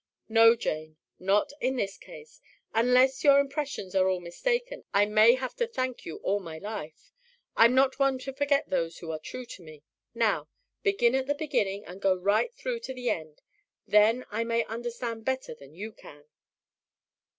"No, 0.29 0.55
Jane, 0.55 0.97
not 1.19 1.51
in 1.61 1.75
this 1.75 1.95
case. 1.99 2.41
Unless 2.73 3.23
your 3.23 3.37
impressions 3.39 3.93
are 3.93 4.07
all 4.09 4.19
mistaken 4.19 4.83
I 4.95 5.05
may 5.05 5.35
have 5.35 5.55
to 5.57 5.67
thank 5.67 6.07
you 6.07 6.15
all 6.23 6.39
my 6.39 6.57
life. 6.57 7.11
I'm 7.55 7.75
not 7.75 7.99
one 7.99 8.17
to 8.25 8.33
forget 8.33 8.71
those 8.71 8.97
who 8.97 9.11
are 9.11 9.19
true 9.19 9.45
to 9.45 9.61
me. 9.61 9.83
Now, 10.15 10.49
begin 10.81 11.13
at 11.13 11.27
the 11.27 11.35
beginning 11.35 11.85
and 11.85 12.01
go 12.01 12.15
right 12.15 12.51
through 12.55 12.79
to 12.79 12.95
the 12.95 13.11
end; 13.11 13.43
then 13.85 14.25
I 14.31 14.43
may 14.43 14.63
understand 14.65 15.23
better 15.23 15.53
than 15.53 15.75
you 15.75 15.91
can." 15.93 16.25